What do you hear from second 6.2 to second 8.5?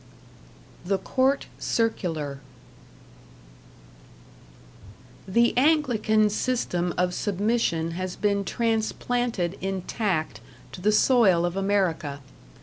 system of submission has been